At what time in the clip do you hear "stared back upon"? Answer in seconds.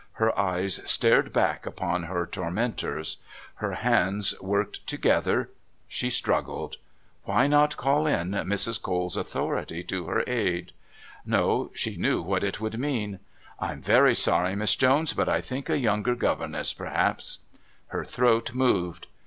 0.89-2.05